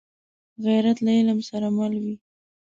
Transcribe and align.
غیرت 0.65 0.97
له 1.05 1.11
علم 1.17 1.39
سره 1.49 1.67
مل 1.77 1.93
وي 2.03 2.15